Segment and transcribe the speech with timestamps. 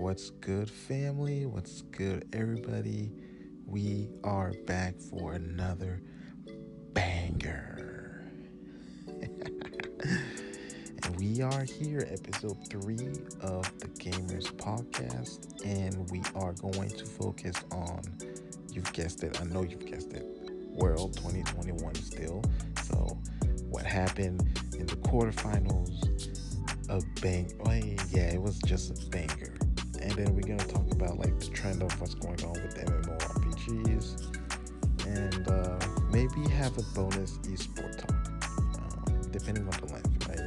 [0.00, 1.44] What's good, family?
[1.44, 3.12] What's good, everybody?
[3.66, 6.00] We are back for another
[6.94, 8.24] banger.
[9.06, 13.10] and we are here, episode three
[13.42, 18.00] of the Gamers Podcast, and we are going to focus on,
[18.72, 20.24] you've guessed it, I know you've guessed it,
[20.70, 22.42] World 2021 still.
[22.84, 23.18] So,
[23.68, 24.48] what happened
[24.78, 25.90] in the quarterfinals?
[26.88, 27.72] A bang, oh,
[28.16, 29.59] yeah, it was just a banger
[30.00, 34.36] and then we're gonna talk about like the trend of what's going on with MMORPGs,
[35.06, 35.78] and uh,
[36.10, 38.10] maybe have a bonus esport talk,
[38.80, 40.28] um, depending on the length.
[40.28, 40.40] Right?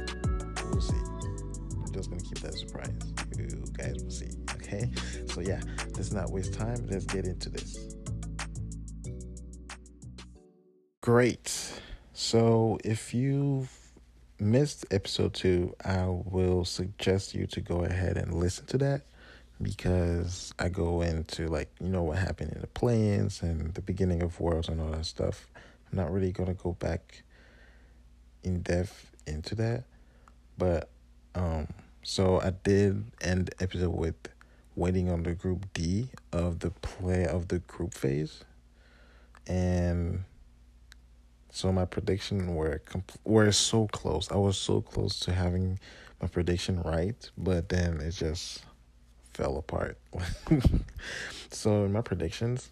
[0.70, 0.96] We'll see.
[0.96, 2.92] I'm just gonna keep that a surprise.
[3.38, 4.30] You guys will see.
[4.54, 4.90] Okay.
[5.28, 5.60] So yeah,
[5.96, 6.86] let's not waste time.
[6.88, 7.96] Let's get into this.
[11.00, 11.80] Great.
[12.12, 13.70] So if you've
[14.38, 19.02] missed episode two, I will suggest you to go ahead and listen to that
[19.62, 24.22] because I go into like you know what happened in the play-ins and the beginning
[24.22, 25.48] of worlds and all that stuff.
[25.90, 27.22] I'm not really gonna go back
[28.42, 29.84] in depth into that,
[30.58, 30.88] but
[31.34, 31.68] um,
[32.02, 34.16] so I did end the episode with
[34.76, 38.44] waiting on the group D of the play of the group phase,
[39.46, 40.24] and
[41.50, 44.30] so my prediction were compl- were so close.
[44.30, 45.78] I was so close to having
[46.20, 48.64] my prediction right, but then it just
[49.34, 49.98] fell apart.
[51.50, 52.70] so in my predictions,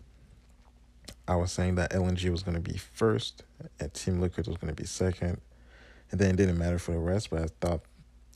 [1.29, 3.43] I was saying that LNG was going to be first
[3.79, 5.41] and Team Liquid was going to be second.
[6.11, 7.81] And then it didn't matter for the rest, but I thought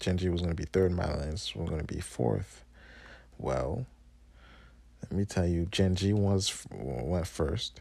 [0.00, 2.64] Gen G was going to be third, Mad Lions was going to be fourth.
[3.38, 3.86] Well,
[5.02, 7.80] let me tell you, Gen G was went first.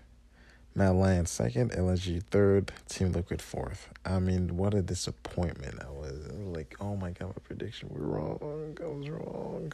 [0.78, 3.90] Mad Lion second, LNG third, Team Liquid fourth.
[4.06, 6.28] I mean, what a disappointment I was.
[6.30, 8.78] I was like, oh my god, my prediction was wrong.
[8.84, 9.72] I was wrong.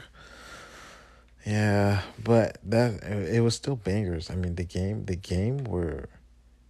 [1.45, 4.29] Yeah, but that it was still bangers.
[4.29, 6.09] I mean, the game, the game were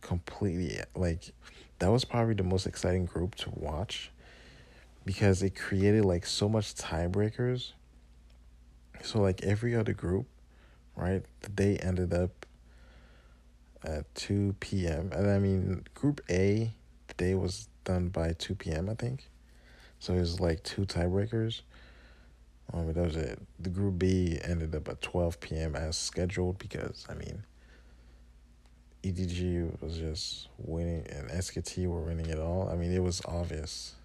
[0.02, 1.34] completely like
[1.80, 4.12] that was probably the most exciting group to watch
[5.06, 7.74] because it created like so much tiebreakers.
[9.04, 10.28] So like every other group,
[10.96, 11.24] right?
[11.42, 12.46] The day ended up
[13.84, 15.12] at 2 p.m.
[15.14, 16.74] And I mean, group A,
[17.08, 19.30] the day was done by 2 p.m., I think.
[20.00, 21.62] So it was like two tiebreakers.
[22.74, 23.40] Um, that was it.
[23.60, 25.76] The Group B ended up at 12 p.m.
[25.76, 27.44] as scheduled because, I mean,
[29.04, 32.70] EDG was just winning and SKT were winning it all.
[32.70, 33.96] I mean, it was obvious.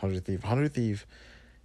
[0.00, 0.42] 100 Thief.
[0.42, 1.06] 100 Thief,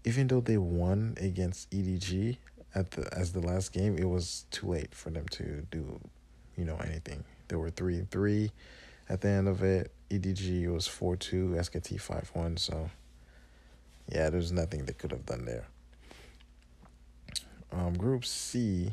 [0.03, 2.38] even though they won against EDG
[2.73, 6.00] at the as the last game, it was too late for them to do,
[6.58, 7.23] you know, anything.
[7.50, 8.52] They were 3 and 3
[9.09, 9.91] at the end of it.
[10.09, 12.58] EDG was 4 2, SKT 5 1.
[12.58, 12.90] So,
[14.12, 15.68] yeah, there's nothing they could have done there.
[17.72, 18.92] Um, group C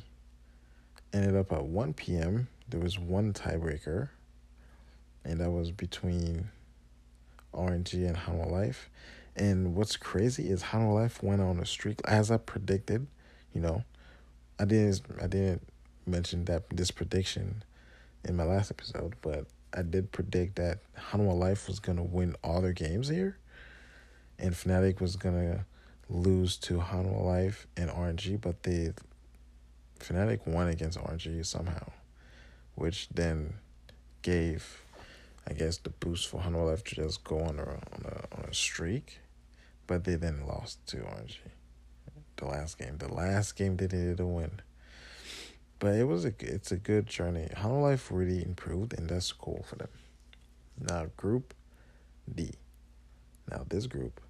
[1.12, 2.49] ended up at 1 p.m.
[2.69, 4.11] There was one tiebreaker,
[5.25, 6.50] and that was between
[7.55, 8.89] RNG and Hanwha Life.
[9.34, 13.06] And what's crazy is Hanwha Life went on a streak as I predicted.
[13.53, 13.84] You know,
[14.59, 15.66] I didn't I didn't
[16.06, 17.62] mention that this prediction
[18.25, 22.60] in my last episode, but I did predict that Hanwha Life was gonna win all
[22.60, 23.39] their games here,
[24.39, 25.66] and Fnatic was gonna
[26.08, 28.92] lose to Hanwha Life and RNG, but they
[30.00, 31.91] Fnatic won against RNG somehow,
[32.74, 33.54] which then
[34.22, 34.82] gave,
[35.48, 38.44] I guess, the boost for Hanwha Life to just go on a, on a on
[38.48, 39.20] a streak,
[39.86, 41.36] but they then lost to RNG.
[42.36, 44.60] The last game, the last game they needed to win.
[45.80, 47.48] But it was a it's a good journey.
[47.54, 49.88] Hanwha Life really improved, and that's cool for them.
[50.80, 51.54] Now, Group
[52.32, 52.52] D.
[53.50, 54.20] Now this group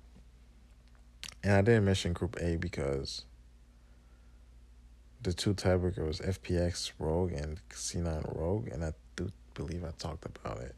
[1.42, 3.24] and I didn't mention Group A because
[5.22, 10.24] the two tiebreakers was FPX Rogue and C9 Rogue, and I do believe I talked
[10.24, 10.74] about it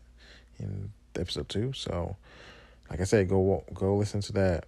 [0.58, 1.72] in episode two.
[1.72, 2.16] So,
[2.88, 4.66] like I said, go go listen to that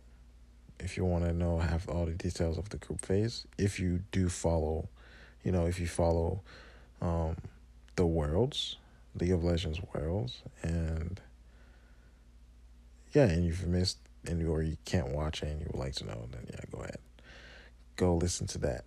[0.80, 3.46] if you want to know have all the details of the group phase.
[3.58, 4.88] If you do follow,
[5.44, 6.42] you know, if you follow
[7.00, 7.36] um,
[7.96, 8.76] the worlds,
[9.18, 11.20] League of Legends worlds, and
[13.12, 16.04] yeah, and you've missed and or you can't watch it and you would like to
[16.04, 16.98] know, then yeah, go ahead.
[17.96, 18.84] Go listen to that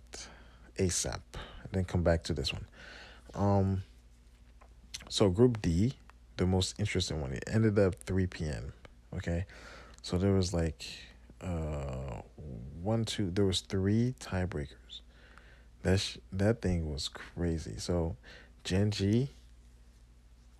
[0.78, 1.20] ASAP.
[1.62, 2.66] And then come back to this one.
[3.34, 3.82] Um
[5.08, 5.94] so group D,
[6.36, 8.72] the most interesting one, it ended up 3 p.m.
[9.16, 9.46] Okay.
[10.02, 10.84] So there was like
[11.40, 12.20] uh
[12.82, 15.00] one, two, there was three tiebreakers.
[15.82, 17.74] That sh- that thing was crazy.
[17.78, 18.16] So
[18.64, 19.30] Gen G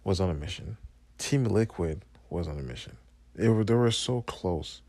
[0.05, 0.77] was on a mission.
[1.19, 2.97] Team Liquid was on a mission.
[3.37, 4.81] They were they were so close.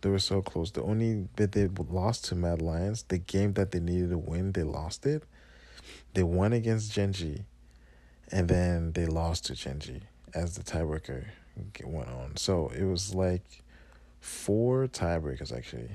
[0.00, 0.72] They were so close.
[0.72, 4.52] The only bit they lost to Mad Lions, the game that they needed to win,
[4.52, 5.22] they lost it.
[6.14, 7.44] They won against Gen.G,
[8.32, 10.00] and then they lost to Gen.G
[10.34, 11.26] as the tiebreaker
[11.84, 12.36] went on.
[12.36, 13.62] So it was like
[14.20, 15.90] four tiebreakers actually.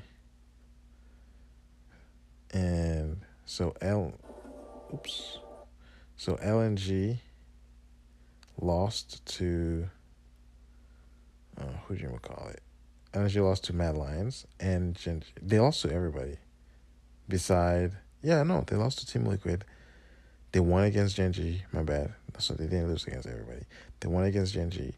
[2.51, 4.13] And so L
[4.94, 5.39] oops.
[6.16, 7.19] So LNG
[8.62, 9.89] lost to
[11.59, 12.61] uh, who do you want to call it?
[13.13, 14.97] LNG lost to Mad Lions and
[15.41, 16.37] they lost to everybody.
[17.27, 19.65] Beside yeah, no, they lost to Team Liquid.
[20.51, 21.63] They won against Gen.G.
[21.71, 22.13] my bad.
[22.39, 23.65] So they didn't lose against everybody.
[23.99, 24.93] They won against Gen.G,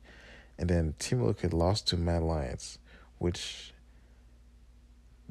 [0.57, 2.80] And then Team Liquid lost to Mad Lions,
[3.18, 3.74] which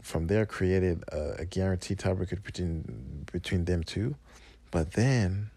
[0.02, 4.14] from there created a, a guaranteed tiebreaker between between them two.
[4.70, 5.50] But then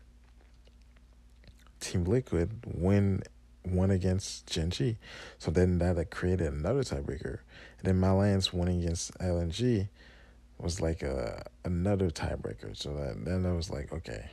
[1.79, 3.23] Team Liquid win
[3.71, 4.97] won against Gen.G.
[5.37, 7.39] So then that created another tiebreaker.
[7.79, 9.87] And then Mad Lions winning against LNG
[10.57, 12.75] was like a another tiebreaker.
[12.75, 14.29] So that then I was like, okay.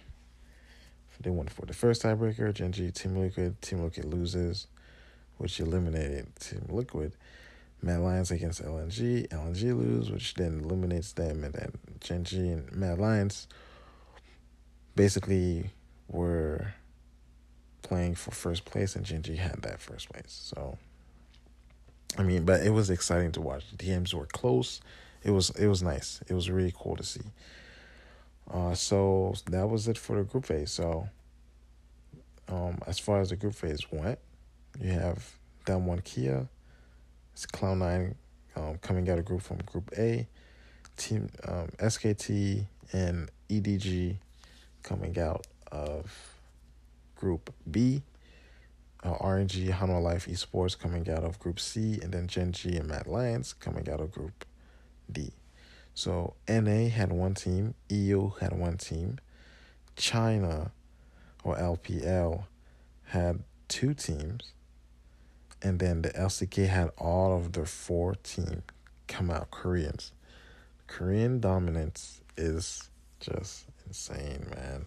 [1.21, 4.67] They won for the first tiebreaker, Gen.G Team Liquid, Team Liquid loses,
[5.39, 7.13] which eliminated Team Liquid.
[7.83, 12.99] Mad Lions against LNG, LNG lose, which then eliminates them, and then Gen.G and Mad
[12.99, 13.49] Lions
[14.95, 15.71] basically
[16.09, 16.75] were
[17.87, 20.41] playing for first place, and Gen.G had that first place.
[20.53, 20.77] So,
[22.19, 23.65] I mean, but it was exciting to watch.
[23.71, 24.81] The DMs were close.
[25.23, 26.21] It was it was nice.
[26.29, 27.33] It was really cool to see.
[28.53, 30.71] Uh, so that was it for the group phase.
[30.71, 31.09] So,
[32.49, 34.19] um, as far as the group phase went,
[34.81, 35.35] you have
[35.65, 36.49] Damwon Kia,
[37.33, 38.15] it's Cloud9
[38.57, 40.27] um, coming out of group from Group A,
[40.97, 44.17] Team um, SKT and EDG
[44.83, 46.36] coming out of
[47.17, 48.03] Group B.
[49.03, 52.89] Uh, RNG, Hanwha Life Esports coming out of Group C, and then Gen G and
[52.89, 54.45] Mad Lions coming out of Group
[55.11, 55.33] D.
[55.95, 59.19] So NA had one team, EU had one team,
[59.97, 60.73] China
[61.43, 62.45] or LPL
[63.05, 64.53] had two teams,
[65.63, 68.63] and then the LCK had all of their four team
[69.09, 70.13] come out Koreans.
[70.87, 72.91] Korean dominance is
[73.21, 74.87] just insane, man.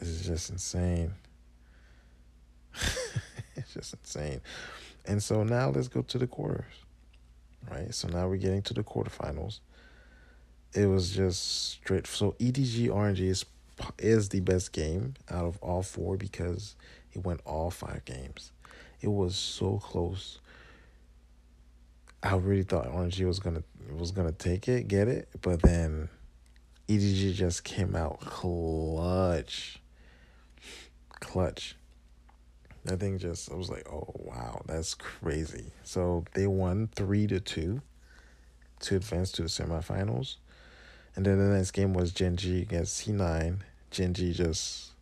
[0.00, 1.12] It's just insane.
[3.56, 4.40] it's just insane.
[5.06, 6.64] And so now let's go to the quarters.
[7.70, 7.94] Right?
[7.94, 9.60] So now we're getting to the quarterfinals
[10.76, 12.06] it was just straight.
[12.06, 13.44] So EDG RNG is
[13.98, 16.76] is the best game out of all four because
[17.12, 18.52] it went all five games.
[19.00, 20.38] It was so close.
[22.22, 23.62] I really thought RNG was gonna
[23.96, 26.08] was gonna take it, get it, but then
[26.88, 29.78] EDG just came out clutch,
[31.20, 31.76] clutch.
[32.84, 35.72] That thing just I was like, oh wow, that's crazy.
[35.82, 37.82] So they won three to two
[38.80, 40.36] to advance to the semifinals.
[41.14, 43.60] And then the next game was Gen.G against C9.
[43.90, 44.92] Gen.G just.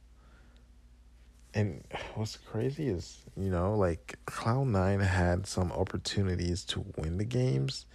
[1.52, 1.84] And
[2.14, 7.87] what's crazy is, you know, like Cloud9 had some opportunities to win the games.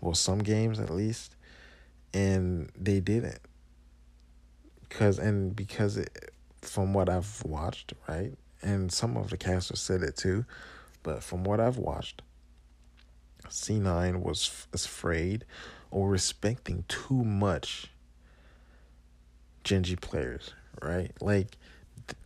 [0.00, 1.36] Well, some games at least.
[2.12, 3.40] And they didn't.
[4.88, 6.33] Because, and because it,
[6.66, 8.32] from what I've watched, right?
[8.62, 10.44] And some of the casters said it too.
[11.02, 12.22] But from what I've watched,
[13.48, 15.44] C9 was afraid
[15.90, 17.90] or respecting too much
[19.64, 20.52] Gen.G players,
[20.82, 21.12] right?
[21.20, 21.56] Like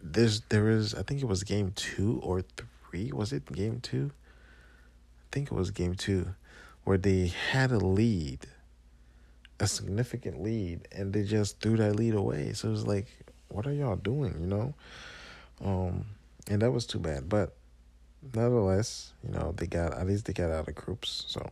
[0.02, 2.42] there's there is I think it was game 2 or
[2.90, 4.10] 3, was it game 2?
[4.10, 6.34] I think it was game 2
[6.84, 8.46] where they had a lead,
[9.60, 12.52] a significant lead and they just threw that lead away.
[12.54, 13.06] So it was like
[13.48, 14.74] what are y'all doing, you know?
[15.64, 16.06] Um
[16.48, 17.54] and that was too bad, but
[18.34, 21.50] nevertheless, you know, they got at least they got out of groups, so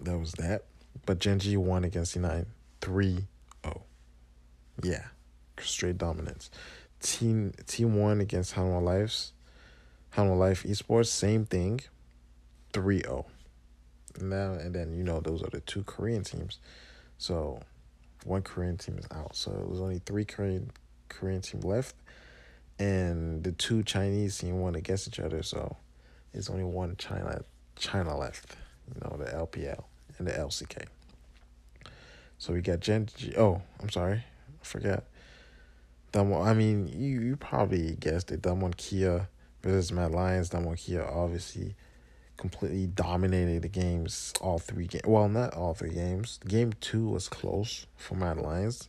[0.00, 0.64] that was that.
[1.06, 2.46] But Gen.G won against C9
[2.80, 3.26] 3
[3.64, 3.82] 0.
[4.82, 5.04] Yeah.
[5.60, 6.50] Straight dominance.
[7.00, 9.32] Team team one against Hanwha Life's
[10.16, 11.80] Hanwha Life Esports, same thing.
[12.72, 13.26] 3 0.
[14.20, 16.58] Now and then, you know, those are the two Korean teams.
[17.18, 17.60] So
[18.24, 19.36] one Korean team is out.
[19.36, 20.70] So it was only three Korean
[21.08, 21.94] Korean team left.
[22.78, 25.76] And the two Chinese team won against each other, so
[26.32, 27.44] it's only one China
[27.76, 28.56] China left
[28.92, 29.84] you know, the LPL
[30.18, 30.86] and the LCK.
[32.38, 33.08] So we got Gen.
[33.36, 34.24] Oh, I'm sorry,
[34.60, 35.04] I forgot.
[36.12, 36.46] Damwon.
[36.46, 38.42] I mean, you you probably guessed it.
[38.42, 39.28] Damwon Kia
[39.62, 40.50] versus Mad Lions.
[40.50, 41.74] Damwon Kia obviously
[42.36, 44.32] completely dominated the games.
[44.40, 45.04] All three games.
[45.06, 46.38] Well, not all three games.
[46.46, 48.88] Game two was close for Mad Lions,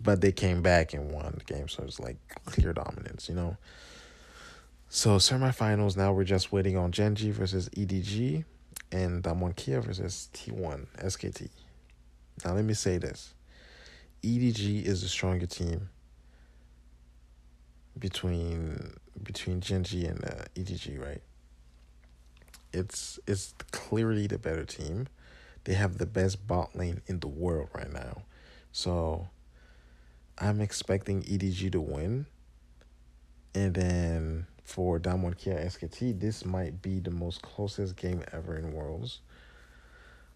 [0.00, 1.68] but they came back and won the game.
[1.68, 3.56] So it's like clear dominance, you know.
[4.88, 8.44] So semifinals now we're just waiting on Gen.G versus EDG
[8.92, 11.48] and Damwon Kia versus T1 SKT.
[12.44, 13.34] Now let me say this.
[14.22, 15.88] EDG is the stronger team
[17.98, 21.22] between between Gen.G and uh, EDG, right?
[22.72, 25.08] It's it's clearly the better team.
[25.64, 28.22] They have the best bot lane in the world right now.
[28.72, 29.28] So
[30.38, 32.26] I'm expecting EDG to win.
[33.54, 38.72] And then for Damwon Kia SKT, this might be the most closest game ever in
[38.72, 39.20] Worlds.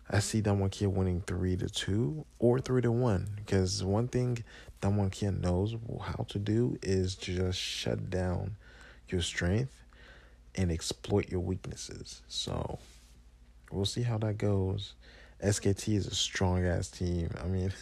[0.08, 4.42] I see Damwon Kia winning three to two or three to one because one thing
[4.82, 8.56] Damwon Kia knows how to do is to just shut down
[9.08, 9.84] your strength
[10.54, 12.22] and exploit your weaknesses.
[12.28, 12.78] So
[13.70, 14.94] we'll see how that goes.
[15.42, 17.30] SKT is a strong ass team.
[17.42, 17.72] I mean,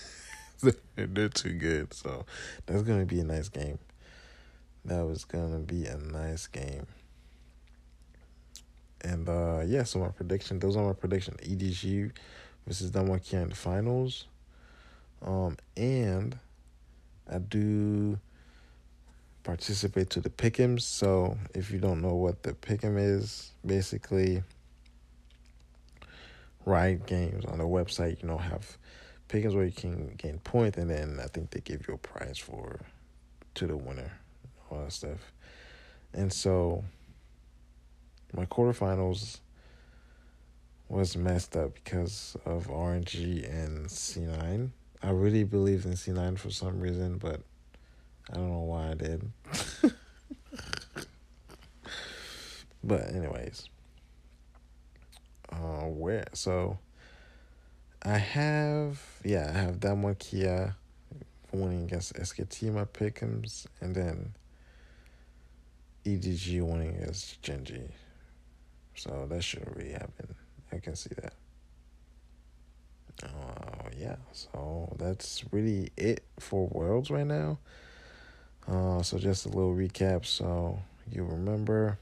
[0.96, 1.92] they're too good.
[1.94, 2.25] So
[2.66, 3.78] that's gonna be a nice game.
[4.84, 6.87] That was gonna be a nice game.
[9.02, 11.37] And uh yeah, so my prediction, those are my prediction.
[11.42, 12.12] EDG
[12.66, 14.26] versus Damwon Kia in the finals.
[15.22, 16.38] Um and
[17.30, 18.18] I do
[19.49, 20.83] participate to the pick'ems.
[20.83, 24.43] So if you don't know what the pick'em is, basically
[26.67, 28.76] Riot Games on the website, you know, have
[29.31, 32.37] pick'ems where you can gain points and then I think they give you a prize
[32.37, 32.78] for
[33.55, 34.12] to the winner,
[34.71, 35.33] all that stuff.
[36.12, 36.85] And so
[38.35, 39.40] my quarterfinals
[40.90, 44.73] was messed up because of RNG and C9.
[45.02, 47.40] I really believed in C9 for some reason, but
[48.30, 49.30] I don't know why I did.
[52.85, 53.68] but anyways,
[55.50, 56.78] uh, where so
[58.02, 60.76] I have yeah I have Damwon Kia
[61.52, 64.35] winning against SKT my pick'ems and then
[66.04, 67.80] EDG winning against Gen.G.
[68.94, 70.35] So that shouldn't really happen.
[70.73, 71.35] I can see that.
[73.23, 77.58] Uh, yeah, so that's really it for Worlds right now.
[78.70, 80.26] Uh, so just a little recap.
[80.26, 80.78] So
[81.10, 81.98] you remember,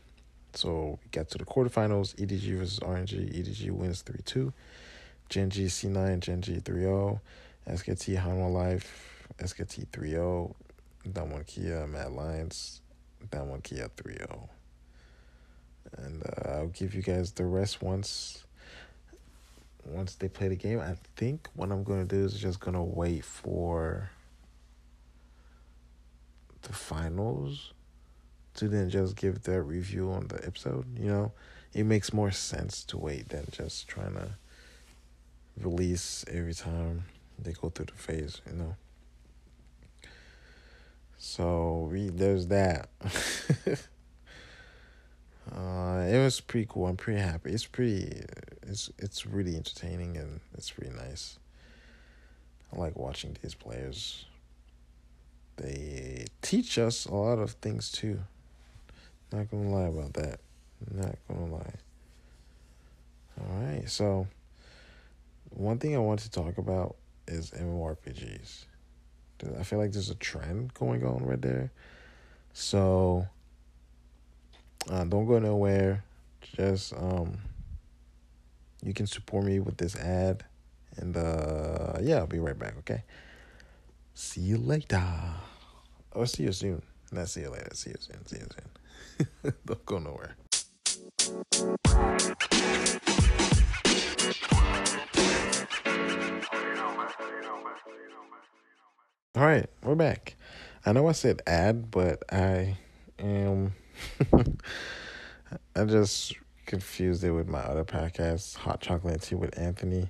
[0.54, 2.14] so we got to the quarterfinals.
[2.16, 3.32] EDG versus RNG.
[3.32, 4.52] EDG wins three two.
[5.28, 7.20] Gen.G C9, Gen.G 3-0.
[7.68, 10.54] SKT Hanwha Life, SKT 3-0.
[11.08, 12.80] Damwon Kia, Mad Lions,
[13.30, 14.48] Damwon Kia 3-0
[15.98, 18.44] and uh, I'll give you guys the rest once
[19.84, 20.80] once they play the game.
[20.80, 24.10] I think what I'm gonna do is just gonna wait for
[26.66, 27.72] the finals
[28.54, 30.86] to then just give their review on the episode.
[30.98, 31.32] You know,
[31.72, 34.30] it makes more sense to wait than just trying to
[35.60, 37.04] release every time
[37.38, 38.40] they go through the phase.
[38.46, 38.76] You know.
[41.18, 42.88] So we there's that.
[45.54, 46.86] Uh, it was pretty cool.
[46.86, 47.52] I'm pretty happy.
[47.52, 48.24] It's pretty.
[48.62, 51.38] It's it's really entertaining and it's really nice.
[52.72, 54.26] I like watching these players.
[55.56, 58.20] They teach us a lot of things too.
[59.32, 60.40] Not gonna lie about that.
[60.90, 61.74] Not gonna lie.
[63.40, 64.26] All right, so
[65.50, 66.96] one thing I want to talk about
[67.26, 68.64] is MMORPGs.
[69.58, 71.70] I feel like there's a trend going on right there.
[72.52, 73.26] So
[74.90, 76.04] uh, don't go nowhere.
[76.40, 77.38] Just um,
[78.82, 80.44] you can support me with this ad,
[80.96, 82.78] and uh, yeah, I'll be right back.
[82.78, 83.02] Okay.
[84.14, 85.02] See you later.
[86.16, 86.80] Or oh, see you soon.
[87.12, 87.68] Not see you later.
[87.74, 88.24] See you soon.
[88.24, 88.46] See you
[89.44, 89.54] soon.
[89.66, 90.34] don't go nowhere.
[99.34, 100.36] All right, we're back.
[100.86, 102.78] I know I said ad, but I
[103.18, 103.74] am
[105.76, 106.32] I just
[106.64, 110.08] confused it with my other podcast, Hot Chocolate Tea with Anthony.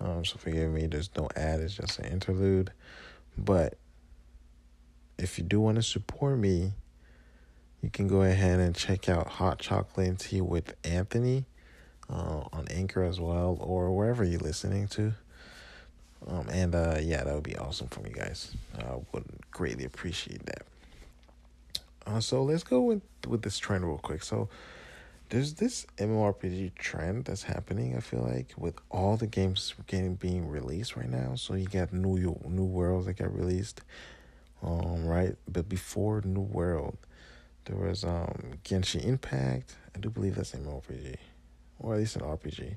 [0.00, 2.72] Um, so forgive me, there's no ad, it's just an interlude.
[3.36, 3.74] But
[5.18, 6.72] if you do want to support me,
[7.82, 11.44] you can go ahead and check out Hot Chocolate and Tea with Anthony
[12.08, 15.12] uh, on Anchor as well, or wherever you're listening to.
[16.26, 18.52] Um, and uh, yeah, that would be awesome for you guys.
[18.78, 20.62] I would greatly appreciate that.
[22.06, 24.22] Uh, so let's go with with this trend real quick.
[24.22, 24.48] So
[25.30, 27.96] there's this MMORPG trend that's happening.
[27.96, 31.34] I feel like with all the games getting being released right now.
[31.34, 33.82] So you got new new worlds that got released,
[34.64, 35.36] um, right?
[35.48, 36.96] But before New World,
[37.66, 39.76] there was um Genshin Impact.
[39.94, 41.16] I do believe that's an RPG,
[41.78, 42.76] or at least an RPG.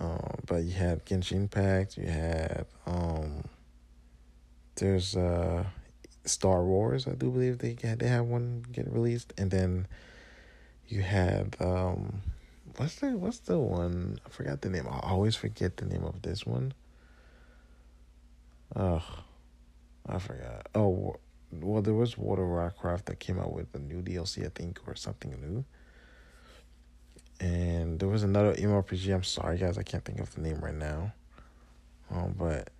[0.00, 1.96] Um, but you had Genshin Impact.
[1.96, 3.44] You had um.
[4.76, 5.64] There's uh
[6.24, 7.08] Star Wars.
[7.08, 9.86] I do believe they had they had one get released, and then
[10.86, 12.22] you had um,
[12.76, 14.18] what's the what's the one?
[14.24, 14.86] I forgot the name.
[14.88, 16.72] I always forget the name of this one.
[18.76, 19.02] Ugh,
[20.08, 20.68] I forgot.
[20.74, 21.16] Oh,
[21.52, 24.80] well, there was World of Warcraft that came out with a new DLC, I think,
[24.86, 25.64] or something new.
[27.40, 29.14] And there was another MMORPG.
[29.14, 31.12] I'm sorry, guys, I can't think of the name right now.
[32.10, 32.70] Um, but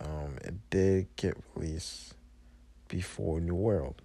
[0.00, 2.14] um, it did get released
[2.88, 4.00] before New World.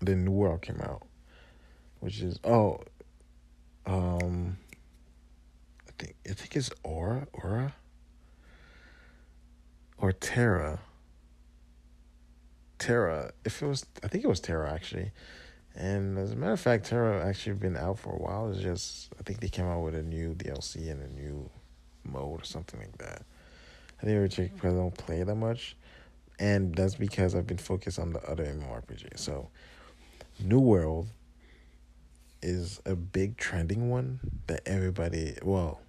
[0.00, 1.06] Then New World came out,
[2.00, 2.80] which is oh,
[3.86, 4.58] um,
[5.88, 7.74] I think I think it's Aura, Aura,
[9.98, 10.80] or Terra.
[12.78, 13.32] Terra.
[13.44, 15.12] If it was, I think it was Terra actually.
[15.74, 18.50] And as a matter of fact, Terra actually been out for a while.
[18.50, 21.50] It's just I think they came out with a new DLC and a new
[22.04, 23.22] mode or something like that.
[24.00, 25.76] I think originally because I don't play that much,
[26.38, 29.18] and that's because I've been focused on the other MMORPG.
[29.18, 29.48] So,
[30.38, 31.08] New World
[32.42, 35.80] is a big trending one that everybody, well,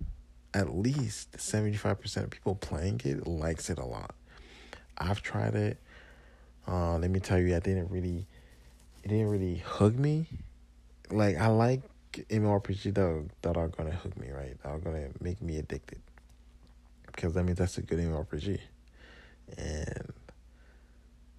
[0.54, 4.16] at least seventy five percent of people playing it likes it a lot.
[4.98, 5.78] I've tried it.
[6.68, 8.26] Uh, let me tell you, I didn't really
[9.04, 10.28] it didn't really hook me.
[11.10, 11.82] Like I like
[12.14, 14.62] MMORPG though that are gonna hook me, right?
[14.64, 16.02] That are gonna make me addicted.
[17.06, 18.60] Because I mean that's a good MMORPG.
[19.58, 20.14] And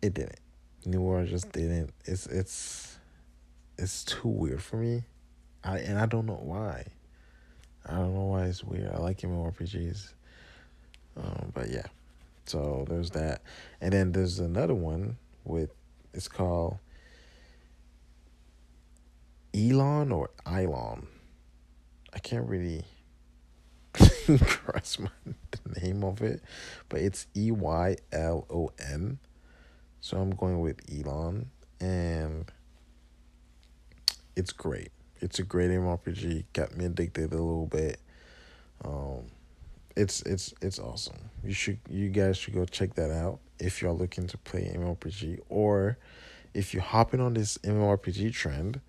[0.01, 0.41] it didn't.
[0.87, 1.93] New World just didn't.
[2.05, 2.99] It's it's
[3.77, 5.05] it's too weird for me.
[5.63, 6.87] I and I don't know why.
[7.87, 8.91] I don't know why it's weird.
[8.93, 10.13] I like MMORPGs.
[11.17, 11.87] Um, but yeah.
[12.47, 13.43] So there's that.
[13.81, 15.71] And then there's another one with
[16.15, 16.79] it's called
[19.55, 21.07] Elon or Elon.
[22.13, 22.85] I can't really
[23.93, 26.43] grasp my, the name of it,
[26.89, 29.19] but it's E Y L O N.
[30.01, 32.51] So I'm going with Elon, and
[34.37, 34.91] it's great.
[35.21, 36.45] It's a great MMORPG.
[36.53, 37.99] Got me addicted a little bit.
[38.85, 39.25] Um,
[39.97, 41.17] it's it's it's awesome.
[41.43, 45.41] You should you guys should go check that out if you're looking to play MMORPG
[45.49, 45.99] or
[46.55, 48.81] if you're hopping on this MMORPG trend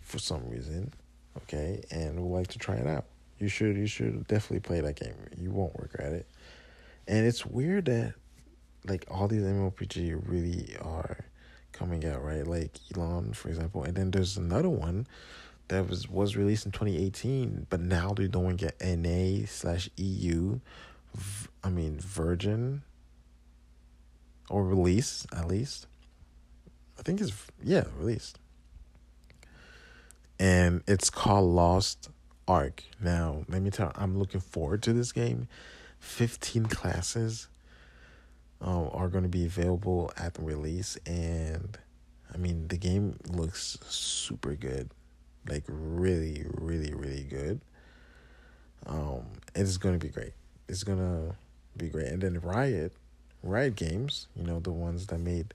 [0.00, 0.92] for some reason,
[1.38, 3.06] okay, and would like to try it out.
[3.38, 5.14] You should you should definitely play that game.
[5.36, 6.26] You won't regret it.
[7.08, 8.14] And it's weird that
[8.86, 11.24] like all these MMORPG really are
[11.72, 12.46] coming out, right?
[12.46, 15.06] Like Elon, for example, and then there's another one
[15.68, 20.60] that was was released in 2018, but now they're doing it NA slash EU.
[21.64, 22.82] I mean Virgin
[24.48, 25.86] or release at least.
[26.98, 28.38] I think it's yeah released
[30.38, 32.10] and it's called Lost
[32.46, 32.82] Ark.
[33.00, 35.48] Now, let me tell I'm looking forward to this game.
[36.00, 37.48] 15 classes
[38.60, 41.78] uh, are going to be available at the release, and
[42.32, 44.90] I mean, the game looks super good.
[45.48, 47.60] Like, really, really, really good.
[48.86, 50.32] Um, it's to be great.
[50.68, 51.36] It's to
[51.76, 52.08] be great.
[52.08, 52.92] And then Riot,
[53.42, 55.54] Riot Games, you know, the ones that made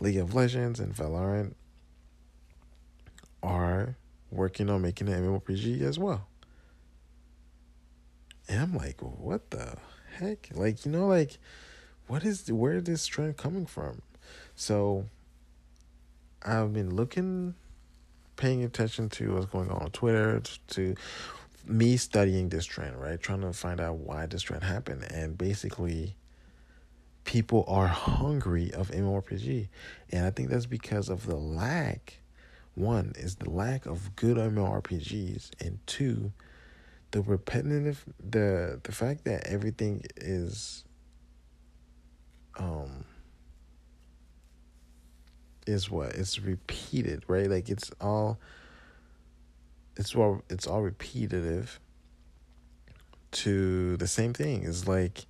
[0.00, 1.54] League of Legends and Valorant,
[3.42, 3.96] are
[4.30, 6.26] working on making an MMORPG as well.
[8.48, 9.76] And I'm like, what the
[10.18, 10.48] heck?
[10.54, 11.38] Like, you know, like,
[12.06, 14.02] what is where is this trend coming from?
[14.54, 15.06] So
[16.42, 17.54] I've been looking,
[18.36, 20.94] paying attention to what's going on on Twitter, to
[21.66, 23.20] me studying this trend, right?
[23.20, 25.04] Trying to find out why this trend happened.
[25.10, 26.16] And basically,
[27.24, 29.68] people are hungry of MMORPG.
[30.10, 32.20] And I think that's because of the lack
[32.76, 36.32] one is the lack of good MMORPGs, and two,
[37.10, 40.84] the repetitive the the fact that everything is
[42.58, 43.06] um
[45.66, 48.38] is what it's repeated right like it's all
[49.96, 51.80] it's all it's all repetitive
[53.30, 55.26] to the same thing it's like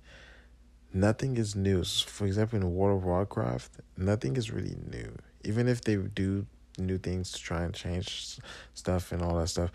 [0.93, 5.81] nothing is new for example in world of warcraft nothing is really new even if
[5.81, 6.45] they do
[6.77, 8.37] new things to try and change
[8.73, 9.71] stuff and all that stuff,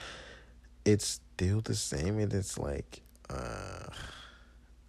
[0.85, 2.19] it's still the same.
[2.19, 3.87] And it's like, uh,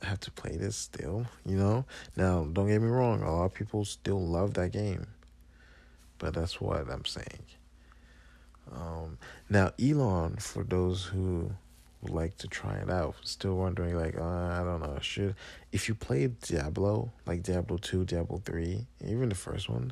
[0.02, 1.86] I have to play this still, you know?
[2.16, 5.08] Now, don't get me wrong, a lot of people still love that game.
[6.18, 7.46] But that's what I'm saying.
[8.72, 9.18] Um,
[9.50, 11.52] now, Elon, for those who
[12.02, 15.36] would like to try it out, still wondering, like, uh, I don't know, should,
[15.72, 19.92] if you played Diablo, like Diablo 2, Diablo 3, even the first one,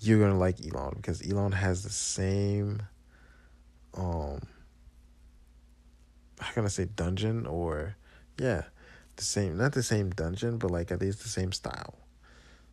[0.00, 2.82] you're gonna like Elon because Elon has the same
[3.94, 4.40] um
[6.38, 7.96] how can I say dungeon or
[8.38, 8.64] yeah
[9.16, 11.94] the same not the same dungeon but like at least the same style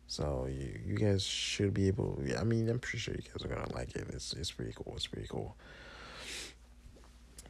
[0.06, 2.20] So you you guys should be able.
[2.38, 4.06] I mean, I'm pretty sure you guys are gonna like it.
[4.10, 4.92] It's it's pretty cool.
[4.96, 5.56] It's pretty cool.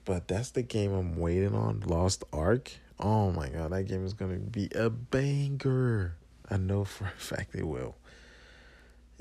[0.05, 1.81] But that's the game I'm waiting on.
[1.81, 2.71] Lost Ark.
[3.01, 6.17] Oh my god, that game is gonna be a banger.
[6.51, 7.97] I know for a fact it will.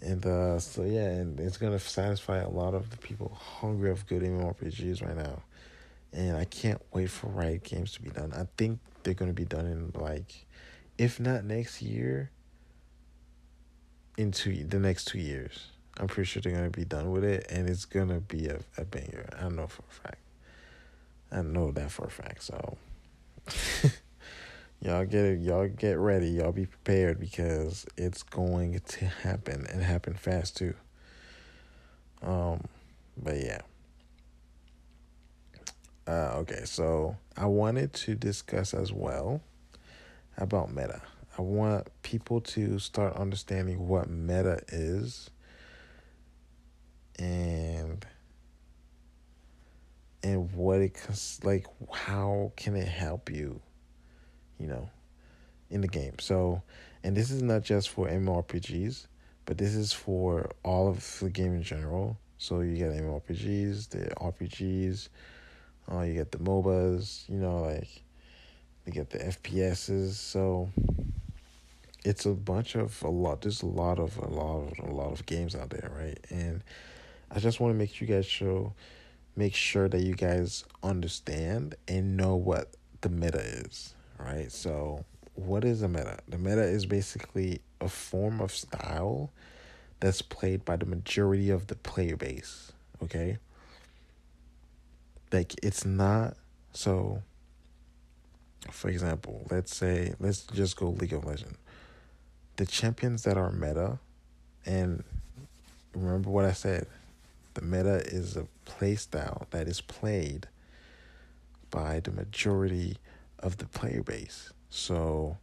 [0.02, 4.06] And uh, so yeah, and it's gonna satisfy a lot of the people hungry of
[4.08, 5.42] good MMORPGs right now.
[6.12, 8.34] And I can't wait for Riot Games to be done.
[8.34, 10.46] I think they're gonna be done in like,
[10.98, 12.30] if not next year,
[14.18, 15.68] into the next two years.
[16.00, 18.86] I'm pretty sure they're gonna be done with it, and it's gonna be a, a
[18.86, 19.30] banger.
[19.40, 20.20] I know for a fact.
[21.32, 22.44] I know that for a fact.
[22.44, 22.78] So
[24.82, 25.40] y'all get it.
[25.40, 26.30] Y'all get ready.
[26.30, 30.76] Y'all be prepared because it's going to happen and happen fast too.
[32.22, 32.64] Um,
[33.22, 33.62] but yeah.
[36.06, 39.42] Uh, okay, so I wanted to discuss as well
[40.38, 41.02] about meta.
[41.38, 45.32] I want people to start understanding what meta is
[47.18, 48.06] and
[50.22, 50.96] and what it
[51.44, 53.60] like how can it help you
[54.60, 54.90] you know
[55.72, 56.14] in the game.
[56.20, 56.62] So
[57.04, 59.08] and this is not just for MMORPGs
[59.46, 62.18] but this is for all of the game in general.
[62.38, 65.10] So you get MMORPGs the RPGs
[65.92, 68.04] uh, you get the MOBAs you know like
[68.86, 70.70] you get the FPSs so
[72.06, 75.12] it's a bunch of a lot there's a lot of a lot of a lot
[75.12, 76.64] of games out there right and
[77.32, 78.74] I just want to make you guys show
[79.36, 84.52] make sure that you guys understand and know what the meta is, right?
[84.52, 86.20] So, what is a meta?
[86.28, 89.32] The meta is basically a form of style
[90.00, 93.38] that's played by the majority of the player base, okay?
[95.32, 96.36] Like, it's not
[96.74, 97.24] so.
[98.72, 101.58] For example, let's say, let's just go League of Legends.
[102.56, 104.00] The champions that are meta,
[104.66, 105.04] and
[105.94, 106.88] remember what I said
[107.54, 110.48] the meta is a play style that is played
[111.70, 112.98] by the majority
[113.40, 114.52] of the player base.
[114.70, 115.38] So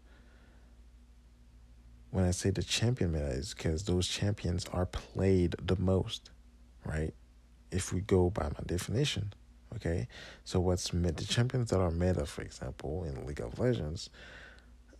[2.10, 6.30] when I say the champion meta is because those champions are played the most,
[6.84, 7.14] right?
[7.70, 9.32] If we go by my definition,
[9.76, 10.08] okay.
[10.44, 11.14] So what's meta?
[11.14, 14.10] the champions that are meta, for example, in League of Legends,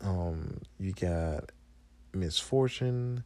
[0.01, 1.51] um, you got
[2.12, 3.25] Miss Fortune,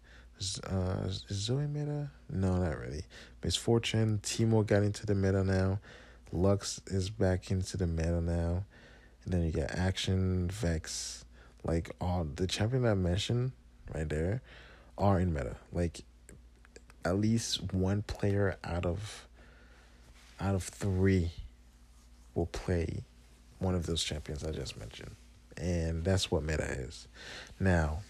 [0.68, 2.10] uh, is Zoe meta?
[2.30, 3.04] No, not really.
[3.42, 5.78] Misfortune, Teemo got into the meta now.
[6.32, 8.64] Lux is back into the meta now.
[9.24, 11.24] And then you get Akshan, Vex,
[11.62, 13.52] like all the champion I mentioned
[13.94, 14.42] right there
[14.98, 15.56] are in meta.
[15.72, 16.04] Like
[17.04, 19.26] at least one player out of
[20.40, 21.30] out of three
[22.34, 23.04] will play
[23.58, 25.14] one of those champions I just mentioned.
[25.56, 27.06] And that's what meta is.
[27.60, 28.00] Now,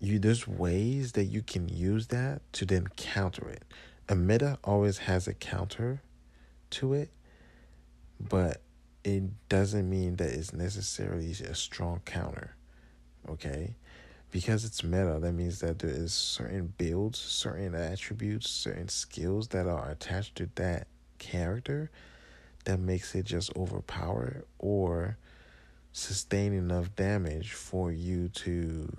[0.00, 3.62] you there's ways that you can use that to then counter it.
[4.08, 6.02] A meta always has a counter
[6.70, 7.10] to it,
[8.18, 8.62] but
[9.04, 12.56] it doesn't mean that it's necessarily a strong counter.
[13.28, 13.76] Okay?
[14.30, 19.66] Because it's meta, that means that there is certain builds, certain attributes, certain skills that
[19.66, 20.86] are attached to that
[21.18, 21.90] character
[22.64, 25.18] that makes it just overpower or
[25.92, 28.90] sustain enough damage for you to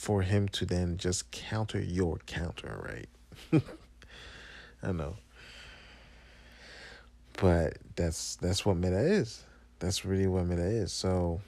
[0.00, 3.06] for him to then just counter your counter,
[3.52, 3.62] right?
[4.82, 5.16] I know.
[7.34, 9.44] But that's that's what meta is.
[9.78, 10.90] That's really what meta is.
[10.90, 11.42] So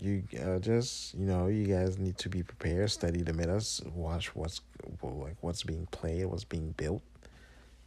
[0.00, 4.34] you uh, just you know you guys need to be prepared, study the metas, watch
[4.34, 4.62] what's
[5.00, 7.02] like what's being played, what's being built,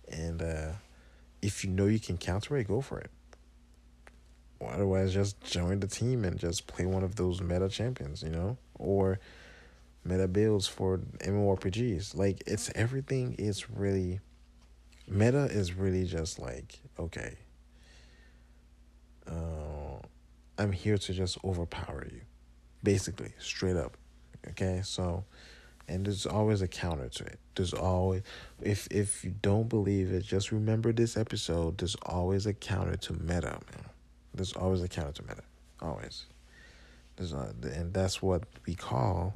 [0.08, 0.72] and uh,
[1.42, 3.12] if you know you can counter it, go for it.
[4.66, 8.58] Otherwise, just join the team and just play one of those meta champions, you know,
[8.76, 9.20] or
[10.04, 12.16] meta builds for MMORPGs.
[12.16, 14.20] Like it's everything is really
[15.08, 17.36] meta is really just like okay.
[19.28, 20.00] Uh,
[20.58, 22.22] I'm here to just overpower you,
[22.84, 23.96] basically, straight up.
[24.50, 25.24] Okay, so,
[25.88, 27.40] and there's always a counter to it.
[27.56, 28.24] There's always,
[28.62, 31.78] if if you don't believe it, just remember this episode.
[31.78, 33.86] There's always a counter to meta, man.
[34.34, 35.44] There's always a counter to meta,
[35.82, 36.26] always.
[37.16, 39.34] There's a, and that's what we call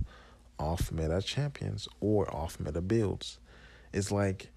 [0.63, 3.38] off meta champions or off meta builds.
[3.91, 4.49] It's like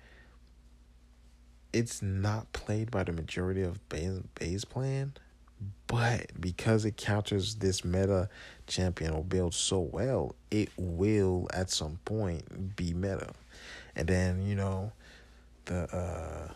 [1.73, 5.13] it's not played by the majority of base, base plan,
[5.89, 8.29] but because it counters this meta
[8.67, 13.33] champion or build so well, it will at some point be meta.
[13.95, 14.93] And then, you know,
[15.65, 16.49] the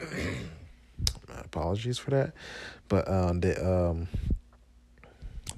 [0.00, 0.04] uh
[1.40, 2.32] apologies for that.
[2.88, 4.08] But um the um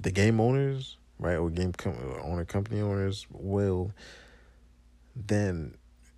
[0.01, 1.35] the game owners right?
[1.35, 3.91] Or game com- owner company owners will
[5.15, 5.75] then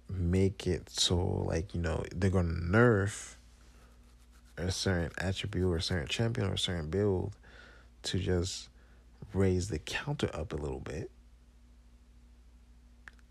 [0.10, 3.36] make it so like you know they're gonna nerf
[4.58, 7.36] a certain attribute or a certain champion or a certain build
[8.02, 8.70] to just
[9.34, 11.12] raise the counter up a little bit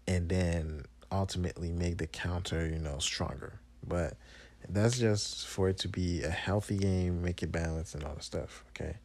[0.07, 4.15] and then ultimately make the counter you know stronger but
[4.69, 8.23] that's just for it to be a healthy game make it balanced and all the
[8.23, 8.97] stuff okay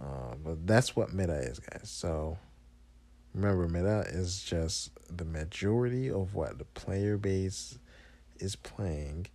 [0.00, 1.88] uh, but that's what meta is guys.
[1.88, 2.38] So
[3.34, 7.78] remember meta is just the majority of what the player base
[8.38, 9.26] is playing.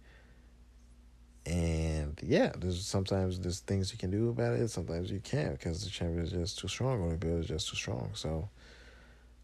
[1.43, 5.83] And yeah there's sometimes there's things you can do about it sometimes you can't because
[5.83, 8.11] the champion is just too strong or the build is just too strong.
[8.13, 8.49] So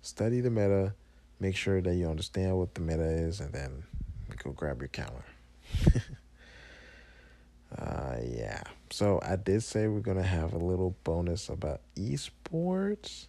[0.02, 0.94] study the meta
[1.40, 3.84] make sure that you understand what the meta is and then
[4.44, 5.24] go grab your counter
[7.78, 13.28] uh yeah so i did say we're gonna have a little bonus about esports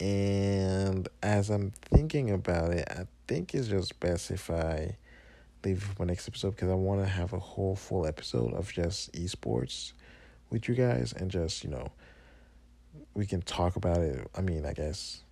[0.00, 4.96] and as I'm thinking about it, I think it's just best if I
[5.64, 8.72] leave for my next episode because I want to have a whole full episode of
[8.72, 9.92] just esports
[10.50, 11.90] with you guys and just, you know,
[13.14, 14.24] we can talk about it.
[14.36, 15.22] I mean, I guess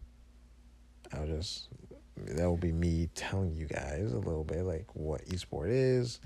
[1.13, 1.69] I'll just,
[2.17, 6.19] that will be me telling you guys a little bit like what esport is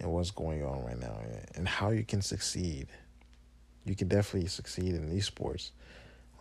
[0.00, 1.16] and what's going on right now
[1.54, 2.88] and how you can succeed.
[3.84, 5.70] You can definitely succeed in esports.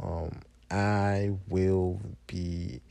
[0.01, 2.81] Um, I will be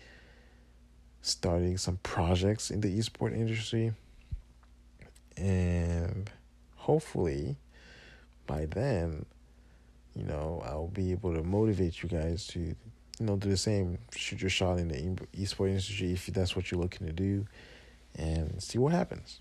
[1.22, 3.92] starting some projects in the esport industry.
[5.36, 6.30] And
[6.76, 7.56] hopefully
[8.46, 9.24] by then,
[10.14, 12.76] you know, I'll be able to motivate you guys to, you
[13.20, 14.96] know, do the same, shoot your shot in the
[15.40, 17.46] esport industry if that's what you're looking to do
[18.16, 19.40] and see what happens.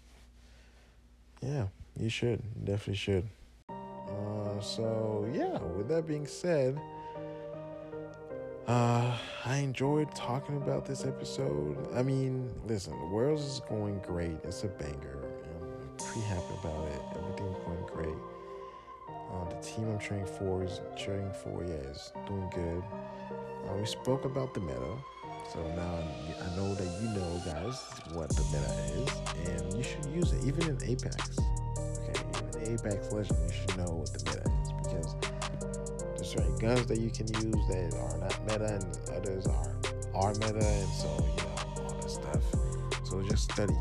[1.41, 1.67] Yeah,
[1.99, 2.41] you should.
[2.63, 3.27] Definitely should.
[3.69, 6.79] Uh, so, yeah, with that being said,
[8.67, 11.77] uh, I enjoyed talking about this episode.
[11.95, 14.37] I mean, listen, the world is going great.
[14.43, 15.17] It's a banger.
[15.23, 17.01] I'm pretty happy about it.
[17.17, 18.21] Everything's going great.
[19.09, 21.63] Uh, the team I'm cheering for is cheering for.
[21.63, 22.83] Yeah, is doing good.
[23.67, 24.95] Uh, we spoke about the meta,
[25.51, 25.99] so now
[26.39, 27.81] I know that you know, guys,
[28.13, 29.60] what the meta is, and
[30.13, 31.39] use it even in Apex.
[31.79, 32.19] Okay,
[32.61, 35.15] even Apex Legend, you should know what the meta is because
[36.15, 39.75] there's certain guns that you can use that are not meta and others are
[40.13, 42.43] are meta and so you know all this stuff.
[43.05, 43.73] So just study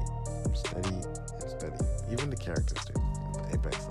[0.54, 1.76] study and study.
[2.10, 3.00] Even the characters too
[3.52, 3.86] apex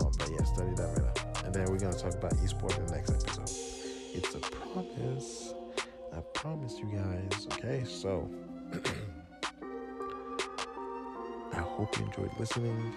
[0.00, 1.12] um, but yeah study that meta.
[1.44, 3.50] And then we're to talk about esports in the next episode.
[4.14, 5.54] It's a promise.
[6.12, 7.84] I promise you guys okay?
[7.84, 8.28] So
[11.76, 12.94] hope you enjoyed listening.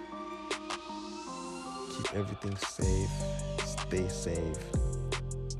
[1.94, 3.10] Keep everything safe.
[3.66, 4.58] Stay safe,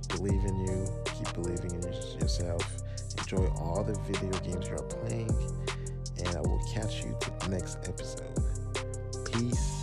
[0.09, 1.83] believe in you, keep believing in
[2.21, 2.63] yourself,
[3.19, 5.31] enjoy all the video games you're playing,
[6.19, 8.39] and I will catch you to the next episode.
[9.33, 9.80] Peace.